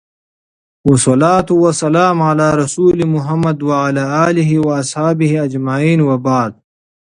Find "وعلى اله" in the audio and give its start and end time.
3.69-4.59